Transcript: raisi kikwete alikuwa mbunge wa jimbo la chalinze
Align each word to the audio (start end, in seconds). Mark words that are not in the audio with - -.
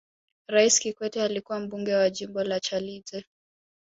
raisi 0.47 0.81
kikwete 0.81 1.23
alikuwa 1.23 1.59
mbunge 1.59 1.93
wa 1.95 2.09
jimbo 2.09 2.43
la 2.43 2.59
chalinze 2.59 3.25